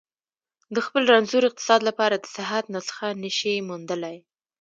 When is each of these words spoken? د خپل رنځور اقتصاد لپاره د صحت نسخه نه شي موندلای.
د 0.75 0.77
خپل 0.85 1.03
رنځور 1.13 1.43
اقتصاد 1.47 1.81
لپاره 1.89 2.15
د 2.17 2.25
صحت 2.35 2.65
نسخه 2.75 3.07
نه 3.23 3.31
شي 3.37 3.53
موندلای. 3.69 4.17